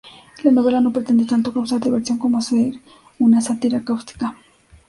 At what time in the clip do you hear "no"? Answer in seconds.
0.81-0.91